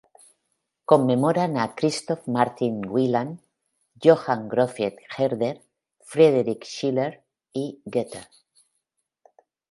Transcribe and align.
Conmemoran 0.91 1.55
a 1.63 1.65
Christoph 1.81 2.23
Martin 2.37 2.79
Wieland, 2.93 3.35
Johann 4.05 4.47
Gottfried 4.53 4.97
Herder, 5.15 5.51
Friedrich 6.01 6.65
Schiller 6.71 7.19
y 7.53 7.83
Goethe. 7.85 8.27